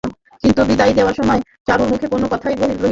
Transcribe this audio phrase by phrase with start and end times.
[0.43, 2.79] কিন্তু বিদায় দেবার সময় চারুর মুখে কোনো কথাই বাহির হইল না।